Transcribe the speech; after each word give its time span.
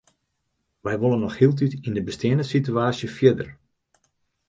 Wy 0.83 0.93
wolle 1.01 1.19
noch 1.19 1.37
hieltyd 1.39 1.73
yn 1.87 1.95
de 1.95 2.03
besteande 2.07 2.45
sitewaasje 2.47 3.07
fierder. 3.15 3.49